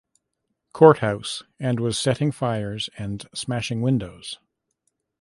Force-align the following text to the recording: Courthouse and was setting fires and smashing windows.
Courthouse 0.73 1.43
and 1.59 1.79
was 1.79 1.95
setting 1.99 2.31
fires 2.31 2.89
and 2.97 3.27
smashing 3.35 3.83
windows. 3.83 4.39